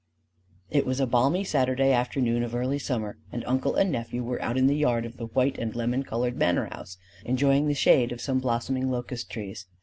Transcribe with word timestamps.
It 0.71 0.87
was 0.87 0.99
a 0.99 1.05
balmy 1.05 1.43
Saturday 1.43 1.91
afternoon 1.91 2.41
of 2.41 2.55
early 2.55 2.79
summer; 2.79 3.19
and 3.31 3.45
uncle 3.45 3.75
and 3.75 3.91
nephew 3.91 4.23
were 4.23 4.41
out 4.41 4.57
in 4.57 4.65
the 4.65 4.75
yard 4.75 5.05
of 5.05 5.17
the 5.17 5.27
white 5.27 5.59
and 5.59 5.75
lemon 5.75 6.01
colored 6.01 6.37
manor 6.37 6.65
house, 6.65 6.97
enjoying 7.23 7.67
the 7.67 7.75
shade 7.75 8.11
of 8.11 8.19
some 8.19 8.39
blossoming 8.39 8.89
locust 8.89 9.29
trees. 9.29 9.67